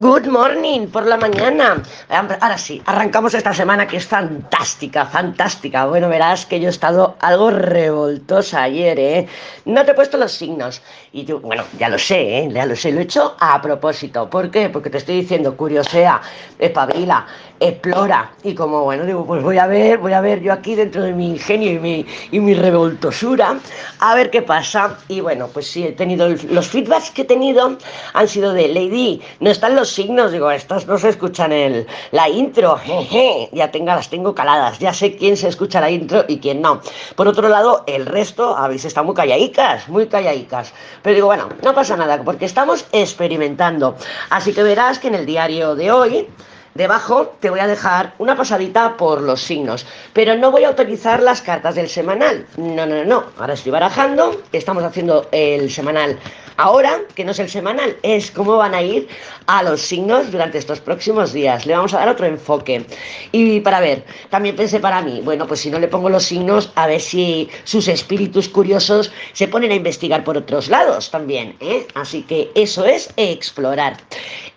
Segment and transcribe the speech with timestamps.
[0.00, 1.82] Good morning por la mañana.
[2.08, 5.86] Ahora sí, arrancamos esta semana que es fantástica, fantástica.
[5.86, 9.26] Bueno, verás que yo he estado algo revoltosa ayer, ¿eh?
[9.64, 10.82] No te he puesto los signos.
[11.10, 12.48] Y tú, bueno, ya lo sé, ¿eh?
[12.52, 14.30] Ya lo sé, lo he hecho a propósito.
[14.30, 14.68] ¿Por qué?
[14.68, 16.20] Porque te estoy diciendo, curiosea,
[16.60, 17.26] espabila,
[17.58, 18.30] explora.
[18.44, 21.12] Y como, bueno, digo, pues voy a ver, voy a ver yo aquí dentro de
[21.12, 23.58] mi ingenio y mi, y mi revoltosura,
[23.98, 24.96] a ver qué pasa.
[25.08, 27.76] Y bueno, pues sí, he tenido los feedbacks que he tenido
[28.12, 32.28] han sido de Lady, no están los signos, digo, estas no se escuchan el, la
[32.28, 36.38] intro, jeje, ya tenga, las tengo caladas, ya sé quién se escucha la intro y
[36.38, 36.80] quién no.
[37.16, 40.72] Por otro lado, el resto habéis estado muy calladicas, muy calladicas.
[41.02, 43.96] Pero digo, bueno, no pasa nada, porque estamos experimentando.
[44.30, 46.28] Así que verás que en el diario de hoy
[46.78, 51.20] Debajo te voy a dejar una pasadita por los signos, pero no voy a utilizar
[51.20, 52.46] las cartas del semanal.
[52.56, 53.24] No, no, no.
[53.36, 56.16] Ahora estoy barajando, estamos haciendo el semanal
[56.58, 59.08] ahora, que no es el semanal, es cómo van a ir
[59.46, 61.64] a los signos durante estos próximos días.
[61.64, 62.84] Le vamos a dar otro enfoque.
[63.32, 66.70] Y para ver, también pensé para mí, bueno, pues si no le pongo los signos,
[66.74, 71.56] a ver si sus espíritus curiosos se ponen a investigar por otros lados también.
[71.60, 71.86] ¿eh?
[71.94, 73.96] Así que eso es explorar.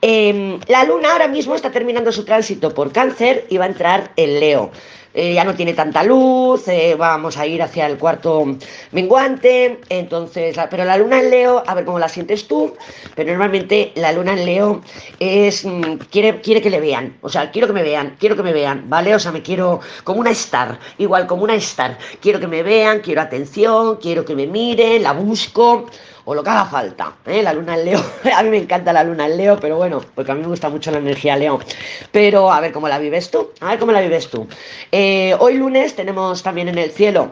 [0.01, 4.11] Em, la luna ahora mismo está terminando su tránsito por cáncer y va a entrar
[4.15, 4.71] en Leo.
[5.13, 8.45] Eh, ya no tiene tanta luz, eh, vamos a ir hacia el cuarto
[8.93, 12.77] menguante, entonces, pero la luna en Leo, a ver cómo la sientes tú,
[13.13, 14.81] pero normalmente la luna en Leo
[15.19, 18.43] es, mm, quiere, quiere que le vean, o sea, quiero que me vean, quiero que
[18.43, 19.13] me vean, ¿vale?
[19.13, 23.01] O sea, me quiero como una star, igual como una star, quiero que me vean,
[23.01, 25.87] quiero atención, quiero que me miren, la busco,
[26.25, 27.13] o lo que haga falta.
[27.25, 27.41] ¿eh?
[27.41, 27.99] La luna en Leo,
[28.35, 30.69] a mí me encanta la luna en Leo, pero bueno, porque a mí me gusta
[30.69, 31.59] mucho la energía Leo.
[32.11, 34.47] Pero a ver cómo la vives tú, a ver cómo la vives tú.
[34.91, 37.31] Eh, hoy lunes tenemos también en el cielo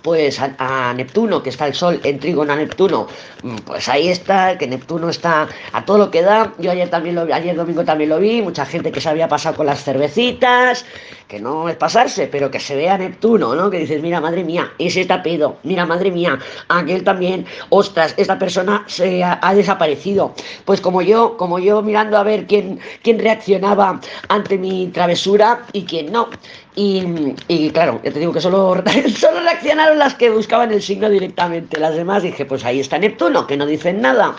[0.00, 3.06] pues a, Neptuno, que está el Sol en trígono a Neptuno,
[3.42, 6.54] mm, pues ahí está, que Neptuno está a todo lo que da.
[6.58, 9.28] Yo ayer también lo vi, ayer domingo también lo vi, mucha gente que se había
[9.28, 10.84] pasado con las cervecitas,
[11.28, 13.70] que no es pasarse, pero que se vea Neptuno, ¿no?
[13.70, 15.22] Que dices, mira, madre mía, ese está
[15.62, 16.38] mira, madre mía,
[16.68, 20.34] aquel también, ostras, esta persona se ha, ha, desaparecido.
[20.64, 25.84] Pues como yo, como yo mirando a ver quién, quién reaccionaba ante mi travesura y
[25.84, 26.28] quién no.
[26.74, 28.82] Y, claro, ya te digo que solo,
[29.16, 31.78] solo reaccionaron las que buscaban el signo directamente.
[31.78, 34.36] Las demás dije, pues ahí está Neptuno, que no dicen nada.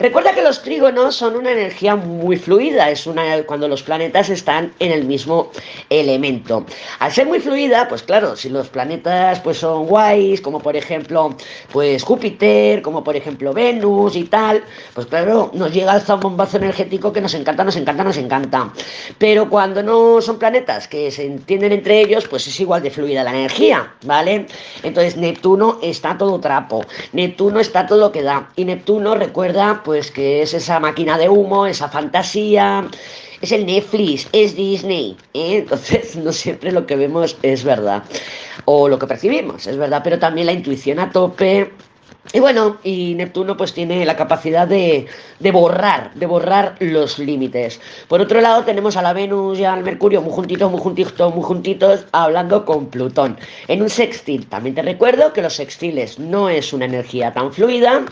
[0.00, 4.72] Recuerda que los trígonos son una energía muy fluida, es una cuando los planetas están
[4.78, 5.50] en el mismo
[5.90, 6.64] elemento.
[7.00, 11.34] Al ser muy fluida, pues claro, si los planetas pues son guays, como por ejemplo,
[11.72, 14.62] pues Júpiter, como por ejemplo Venus y tal,
[14.94, 18.72] pues claro, nos llega el zambombazo energético que nos encanta, nos encanta, nos encanta.
[19.18, 23.24] Pero cuando no son planetas que se entienden entre ellos, pues es igual de fluida
[23.24, 24.46] la energía, ¿vale?
[24.82, 30.10] Entonces Neptuno está todo trapo, Neptuno está todo lo que da, y Neptuno recuerda pues
[30.10, 32.88] que es esa máquina de humo, esa fantasía,
[33.40, 35.58] es el Netflix, es Disney, ¿eh?
[35.58, 38.02] entonces no siempre lo que vemos es verdad,
[38.64, 41.72] o lo que percibimos es verdad, pero también la intuición a tope,
[42.32, 45.06] y bueno, y Neptuno pues tiene la capacidad de,
[45.38, 47.80] de, borrar, de borrar los límites.
[48.06, 51.44] Por otro lado tenemos a la Venus y al Mercurio muy juntitos, muy juntitos, muy
[51.44, 53.38] juntitos, hablando con Plutón.
[53.66, 58.04] En un sextil, también te recuerdo que los sextiles no es una energía tan fluida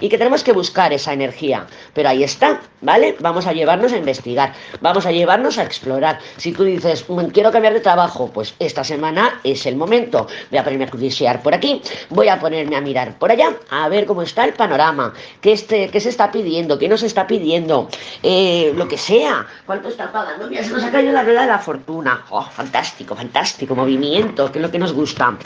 [0.00, 1.66] y que tenemos que buscar esa energía.
[1.94, 3.16] Pero ahí está, ¿vale?
[3.20, 6.18] Vamos a llevarnos a investigar, vamos a llevarnos a explorar.
[6.36, 10.26] Si tú dices, mm, quiero cambiar de trabajo, pues esta semana es el momento.
[10.50, 11.80] Voy a ponerme a curiosear por aquí,
[12.10, 15.88] voy a ponerme a mirar por allá, a ver cómo está el panorama, qué, este,
[15.88, 17.88] qué se está pidiendo, qué no se está pidiendo,
[18.22, 20.48] eh, lo que sea, cuánto está pagando.
[20.48, 22.24] Mira, se nos ha caído la rueda de la fortuna.
[22.30, 25.36] Oh, fantástico, fantástico, movimiento, que es lo que nos gusta.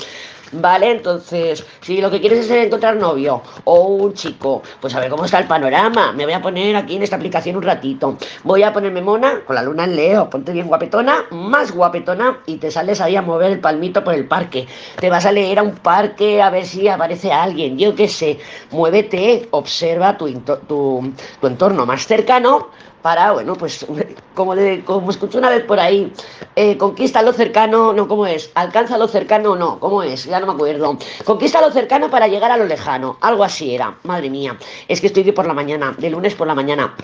[0.53, 0.91] ¿Vale?
[0.91, 5.25] Entonces, si lo que quieres es encontrar novio o un chico, pues a ver cómo
[5.25, 6.13] está el panorama.
[6.13, 8.17] Me voy a poner aquí en esta aplicación un ratito.
[8.43, 10.29] Voy a ponerme mona con la luna en Leo.
[10.29, 14.27] Ponte bien guapetona, más guapetona y te sales ahí a mover el palmito por el
[14.27, 14.67] parque.
[14.99, 17.79] Te vas a leer a un parque a ver si aparece alguien.
[17.79, 18.41] Yo qué sé.
[18.73, 22.71] Muévete, observa tu, tu, tu entorno más cercano
[23.03, 23.87] para, bueno, pues
[24.35, 24.55] como,
[24.85, 26.13] como escuché una vez por ahí,
[26.57, 28.51] eh, conquista lo cercano, no, ¿cómo es?
[28.55, 30.25] Alcanza lo cercano, no, ¿cómo es?
[30.25, 30.99] Ya no me acuerdo.
[31.25, 34.57] Conquista lo cercano para llegar a lo lejano, algo así era, madre mía.
[34.89, 36.95] Es que estoy de por la mañana, de lunes por la mañana.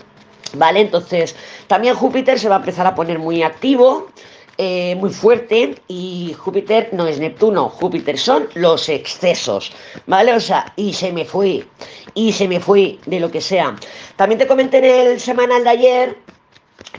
[0.55, 0.81] ¿Vale?
[0.81, 1.35] Entonces,
[1.67, 4.09] también Júpiter se va a empezar a poner muy activo.
[4.59, 9.71] Eh, muy fuerte y Júpiter no es Neptuno, Júpiter son los excesos,
[10.07, 10.33] ¿vale?
[10.33, 11.67] O sea, y se me fue,
[12.15, 13.77] y se me fue de lo que sea.
[14.17, 16.19] También te comenté en el semanal de ayer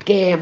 [0.06, 0.38] que,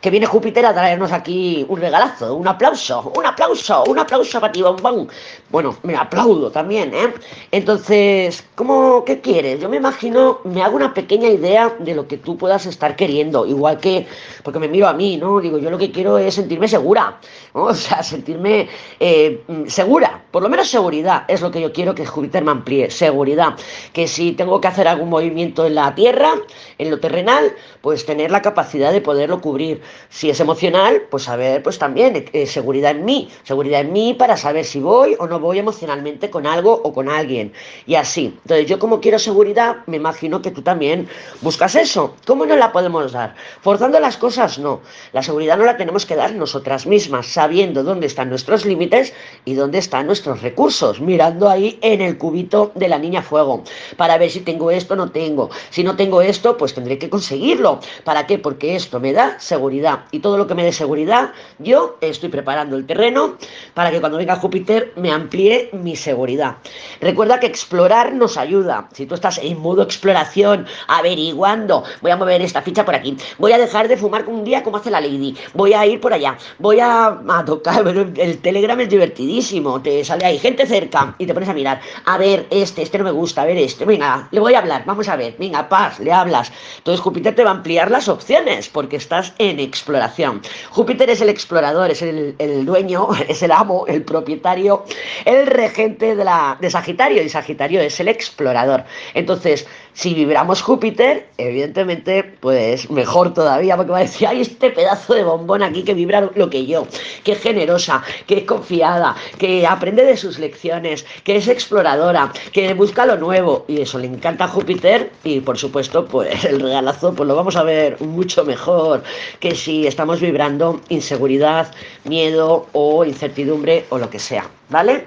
[0.00, 4.52] que viene Júpiter a traernos aquí un regalazo, un aplauso, un aplauso, un aplauso para
[4.52, 5.08] ti, bombón.
[5.50, 7.12] Bueno, me aplaudo también, ¿eh?
[7.50, 9.60] Entonces, ¿cómo, qué quieres?
[9.60, 13.46] Yo me imagino, me hago una pequeña idea de lo que tú puedas estar queriendo,
[13.46, 14.06] igual que,
[14.42, 15.40] porque me miro a mí, ¿no?
[15.40, 17.18] Digo, yo lo que quiero es sentirme segura.
[17.52, 18.68] O sea, sentirme
[19.00, 22.90] eh, segura, por lo menos seguridad, es lo que yo quiero que Júpiter me amplíe,
[22.90, 23.56] seguridad,
[23.92, 26.30] que si tengo que hacer algún movimiento en la Tierra,
[26.78, 29.82] en lo terrenal, pues tener la capacidad de poderlo cubrir.
[30.08, 34.38] Si es emocional, pues saber, pues también eh, seguridad en mí, seguridad en mí para
[34.38, 37.52] saber si voy o no voy emocionalmente con algo o con alguien.
[37.86, 38.38] Y así.
[38.42, 41.08] Entonces, yo como quiero seguridad, me imagino que tú también
[41.42, 42.14] buscas eso.
[42.26, 43.34] ¿Cómo no la podemos dar?
[43.60, 44.80] Forzando las cosas, no.
[45.12, 49.12] La seguridad no la tenemos que dar nosotras mismas, sabiendo dónde están nuestros límites
[49.44, 53.64] y dónde están nuestros recursos, mirando ahí en el cubito de la niña fuego,
[53.96, 55.50] para ver si tengo esto o no tengo.
[55.70, 57.80] Si no tengo esto, pues tendré que conseguirlo.
[58.04, 58.38] ¿Para qué?
[58.76, 60.04] Esto me da seguridad.
[60.12, 63.36] Y todo lo que me dé seguridad, yo estoy preparando el terreno
[63.74, 66.58] para que cuando venga Júpiter me amplíe mi seguridad.
[67.00, 68.88] Recuerda que explorar nos ayuda.
[68.92, 73.52] Si tú estás en modo exploración, averiguando, voy a mover esta ficha por aquí, voy
[73.52, 76.38] a dejar de fumar un día como hace la Lady, voy a ir por allá,
[76.58, 77.84] voy a, tocar,
[78.16, 82.18] el Telegram es divertidísimo, te sale ahí gente cerca y te pones a mirar, a
[82.18, 85.08] ver, este, este no me gusta, a ver este, venga, le voy a hablar, vamos
[85.08, 86.52] a ver, venga, paz, le hablas.
[86.78, 90.42] Entonces Júpiter te va a ampliar las opciones porque estás en exploración.
[90.70, 94.84] Júpiter es el explorador, es el, dueño, es el amo, el propietario,
[95.24, 98.84] el regente de, la, de Sagitario y Sagitario es el explorador.
[99.14, 105.14] Entonces, si vibramos Júpiter, evidentemente, pues mejor todavía, porque va a decir, ay, este pedazo
[105.14, 106.86] de bombón aquí que vibra lo que yo,
[107.24, 112.72] que es generosa, que es confiada, que aprende de sus lecciones, que es exploradora, que
[112.74, 117.12] busca lo nuevo, y eso le encanta a Júpiter, y por supuesto, pues el regalazo,
[117.14, 119.02] pues lo vamos a ver mucho mejor
[119.38, 121.72] que si estamos vibrando inseguridad,
[122.04, 125.06] miedo o incertidumbre o lo que sea, ¿vale?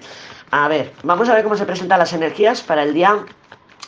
[0.51, 3.25] A ver, vamos a ver cómo se presentan las energías para el día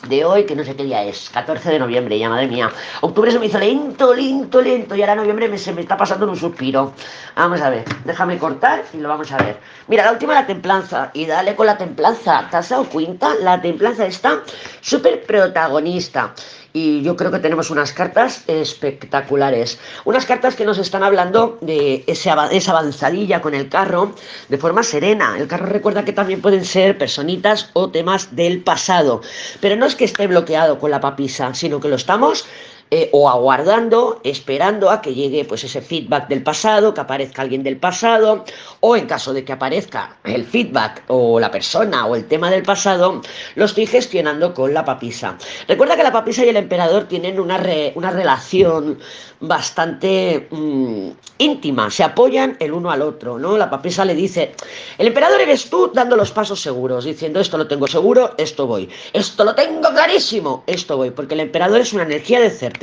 [0.08, 2.70] de hoy, que no sé qué día es, 14 de noviembre, ya madre mía.
[3.00, 6.24] Octubre se me hizo lento, lento, lento, y ahora noviembre me, se me está pasando
[6.26, 6.92] en un suspiro.
[7.34, 9.58] Vamos a ver, déjame cortar y lo vamos a ver.
[9.88, 12.46] Mira, la última la templanza, y dale con la templanza.
[12.50, 13.34] ¿Te has dado cuenta?
[13.36, 14.42] La templanza está
[14.80, 16.34] súper protagonista
[16.76, 19.78] y yo creo que tenemos unas cartas espectaculares.
[20.04, 24.14] Unas cartas que nos están hablando de esa avanzadilla con el carro
[24.50, 25.36] de forma serena.
[25.38, 29.22] El carro recuerda que también pueden ser personitas o temas del pasado.
[29.62, 32.44] Pero no es que esté bloqueado con la papisa, sino que lo estamos
[32.90, 37.64] eh, o aguardando, esperando a que llegue pues ese feedback del pasado, que aparezca alguien
[37.64, 38.44] del pasado,
[38.78, 42.62] o en caso de que aparezca el feedback o la persona o el tema del
[42.62, 43.22] pasado,
[43.56, 45.36] lo estoy gestionando con la papisa.
[45.66, 47.60] Recuerda que la papisa y el emperador tienen una,
[47.96, 48.98] una relación
[49.40, 53.58] bastante mm, íntima, se apoyan el uno al otro, ¿no?
[53.58, 54.54] La papisa le dice,
[54.96, 58.88] el emperador eres tú dando los pasos seguros, diciendo esto lo tengo seguro, esto voy,
[59.12, 62.75] esto lo tengo clarísimo, esto voy, porque el emperador es una energía de certeza.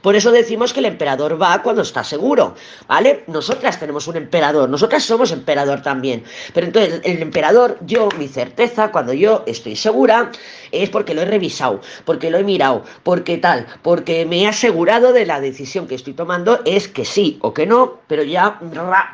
[0.00, 2.54] Por eso decimos que el emperador va cuando está seguro,
[2.86, 3.24] ¿vale?
[3.26, 8.90] Nosotras tenemos un emperador, nosotras somos emperador también, pero entonces el emperador, yo, mi certeza,
[8.90, 10.30] cuando yo estoy segura,
[10.72, 15.12] es porque lo he revisado, porque lo he mirado, porque tal, porque me he asegurado
[15.12, 18.58] de la decisión que estoy tomando es que sí o que no, pero ya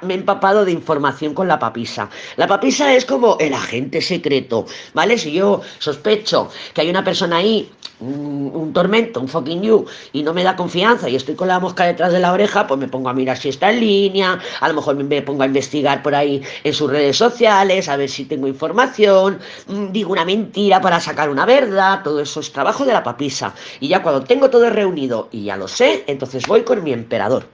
[0.03, 2.09] me he empapado de información con la papisa.
[2.37, 5.19] La papisa es como el agente secreto, ¿vale?
[5.19, 7.71] Si yo sospecho que hay una persona ahí,
[8.01, 11.85] un, tormento, un fucking you, y no me da confianza y estoy con la mosca
[11.85, 14.75] detrás de la oreja, pues me pongo a mirar si está en línea, a lo
[14.75, 18.47] mejor me pongo a investigar por ahí en sus redes sociales, a ver si tengo
[18.47, 23.03] información, mm, digo una mentira para sacar una verdad, todo eso es trabajo de la
[23.03, 23.55] papisa.
[23.81, 27.47] Y ya cuando tengo todo reunido y ya lo sé, entonces voy con mi emperador.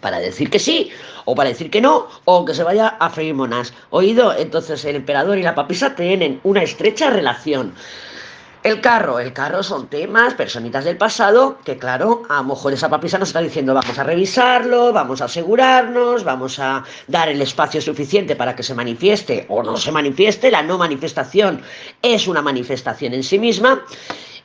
[0.00, 0.90] Para decir que sí,
[1.24, 3.72] o para decir que no, o que se vaya a freír monas.
[3.90, 4.34] ¿Oído?
[4.36, 7.74] Entonces el emperador y la papisa tienen una estrecha relación.
[8.62, 12.88] El carro, el carro son temas, personitas del pasado, que claro, a lo mejor esa
[12.88, 17.82] papisa nos está diciendo vamos a revisarlo, vamos a asegurarnos, vamos a dar el espacio
[17.82, 20.48] suficiente para que se manifieste o no se manifieste.
[20.48, 21.60] La no manifestación
[22.02, 23.82] es una manifestación en sí misma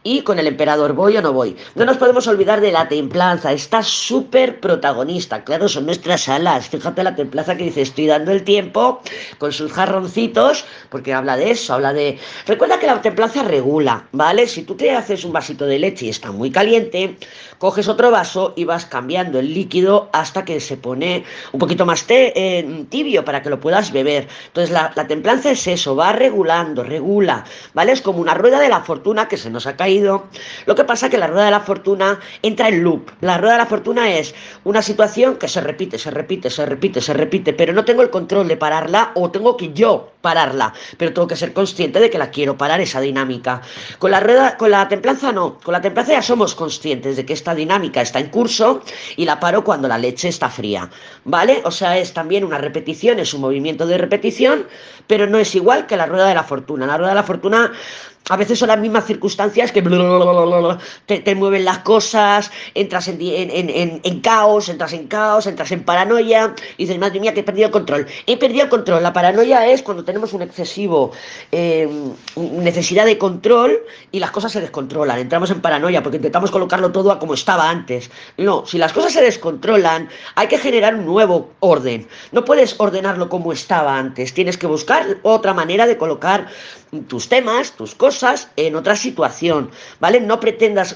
[0.04, 1.56] y con el emperador, ¿voy o no voy?
[1.76, 7.04] No nos podemos olvidar de la templanza, está súper protagonista, claro, son nuestras alas, fíjate
[7.04, 9.02] la templanza que dice, estoy dando el tiempo
[9.38, 12.18] con sus jarroncitos, porque habla de eso, habla de...
[12.46, 14.48] Recuerda que la templanza regula, ¿vale?
[14.48, 17.18] Si tú te haces un vasito de leche y está muy caliente,
[17.58, 22.06] coges otro vaso y vas cambiando el líquido hasta que se pone un poquito más
[22.10, 24.28] eh, tibio para que lo puedas beber.
[24.48, 27.92] Entonces la, la templanza es eso, va regulando, regula, ¿vale?
[27.92, 29.76] Es como una rueda de la fortuna que se nos ha
[30.66, 33.10] Lo que pasa es que la rueda de la fortuna entra en loop.
[33.22, 37.02] La rueda de la fortuna es una situación que se repite, se repite, se repite,
[37.02, 41.14] se repite, pero no tengo el control de pararla o tengo que yo pararla, pero
[41.14, 43.62] tengo que ser consciente de que la quiero parar esa dinámica.
[44.00, 47.34] Con la rueda, con la templanza no, con la templanza ya somos conscientes de que
[47.34, 48.82] esta dinámica está en curso
[49.16, 50.90] y la paro cuando la leche está fría,
[51.24, 51.62] ¿vale?
[51.64, 54.68] O sea, es también una repetición, es un movimiento de repetición,
[55.08, 56.86] pero no es igual que la rueda de la fortuna.
[56.86, 57.72] La rueda de la fortuna
[58.30, 59.77] a veces son las mismas circunstancias que
[61.06, 67.00] te, mueven las cosas, entras en, caos, entras en caos, entras en paranoia y dices,
[67.00, 68.08] madre mía, que he perdido el control.
[68.26, 69.04] He perdido el control.
[69.04, 71.12] La paranoia es cuando tenemos un excesivo
[71.52, 73.80] em, necesidad de control
[74.12, 75.20] y las cosas se descontrolan.
[75.20, 78.10] Entramos en paranoia porque intentamos colocarlo todo a como estaba antes.
[78.38, 82.08] No, si las cosas se descontrolan, hay que generar un nuevo orden.
[82.32, 84.34] No puedes ordenarlo como estaba antes.
[84.34, 86.48] Tienes que buscar otra manera de colocar
[87.08, 89.67] tus temas, tus cosas en otra situación,
[90.00, 90.20] ¿vale?
[90.20, 90.96] No pretendas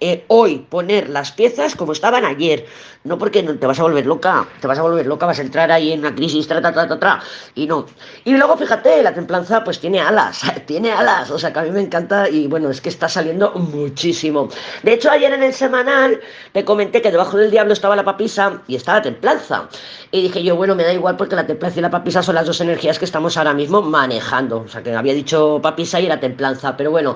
[0.00, 2.66] eh, hoy poner las piezas como estaban ayer,
[3.04, 5.42] no porque no, te vas a volver loca, te vas a volver loca, vas a
[5.42, 7.20] entrar ahí en una crisis, tra, tra, tra,
[7.54, 7.86] y no.
[8.24, 11.70] Y luego fíjate, la templanza pues tiene alas, tiene alas, o sea que a mí
[11.70, 14.48] me encanta y bueno, es que está saliendo muchísimo.
[14.82, 16.20] De hecho, ayer en el semanal
[16.52, 19.68] te comenté que debajo del diablo estaba la papisa y estaba la templanza.
[20.10, 22.46] Y dije yo, bueno, me da igual porque la templanza y la papisa son las
[22.46, 26.20] dos energías que estamos ahora mismo manejando, o sea que había dicho papisa y era
[26.20, 27.14] templanza, pero bueno,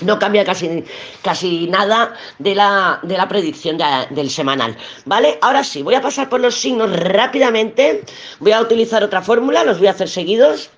[0.00, 0.84] no cambia casi,
[1.22, 3.78] casi nada de la, de la predicción
[4.10, 5.38] del semanal, ¿vale?
[5.42, 8.02] Ahora sí, voy a pasar por los signos rápidamente,
[8.38, 10.70] voy a utilizar otra fórmula, los voy a hacer seguidos.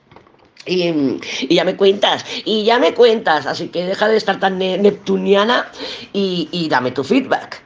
[0.64, 1.19] Y,
[1.50, 5.69] ya me cuentas, y ya me cuentas, así que deja de estar tan neptuniana
[6.12, 7.62] y, y dame tu feedback.